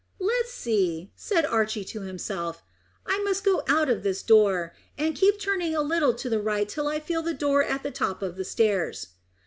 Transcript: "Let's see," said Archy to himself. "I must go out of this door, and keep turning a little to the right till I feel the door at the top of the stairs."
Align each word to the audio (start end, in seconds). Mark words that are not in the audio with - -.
"Let's 0.17 0.51
see," 0.51 1.11
said 1.15 1.45
Archy 1.45 1.83
to 1.85 2.01
himself. 2.01 2.63
"I 3.05 3.19
must 3.21 3.43
go 3.43 3.61
out 3.67 3.87
of 3.87 4.01
this 4.01 4.23
door, 4.23 4.73
and 4.97 5.13
keep 5.13 5.39
turning 5.39 5.75
a 5.75 5.81
little 5.83 6.15
to 6.15 6.27
the 6.27 6.41
right 6.41 6.67
till 6.67 6.87
I 6.87 6.99
feel 6.99 7.21
the 7.21 7.35
door 7.35 7.63
at 7.63 7.83
the 7.83 7.91
top 7.91 8.23
of 8.23 8.35
the 8.35 8.43
stairs." 8.43 9.09